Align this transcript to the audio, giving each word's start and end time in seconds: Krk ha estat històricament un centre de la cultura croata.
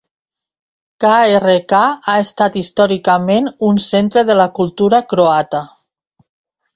Krk 1.03 1.75
ha 1.79 1.83
estat 2.21 2.57
històricament 2.61 3.49
un 3.67 3.77
centre 3.89 4.23
de 4.31 4.39
la 4.39 4.47
cultura 4.61 5.03
croata. 5.13 5.61